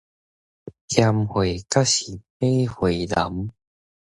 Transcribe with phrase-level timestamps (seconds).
[0.03, 0.09] 嫌貨才是
[2.39, 3.51] 買貨人